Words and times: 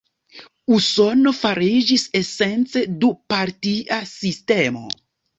Usono 0.75 1.33
fariĝis 1.39 2.05
esence 2.19 2.81
du-partia 3.03 3.99
sistemo. 4.13 4.83